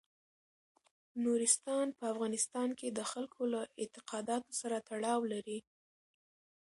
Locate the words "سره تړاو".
4.61-5.19